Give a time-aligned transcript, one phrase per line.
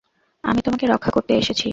[0.43, 1.67] আমি তোমাকে রক্ষা করতে এসেছি!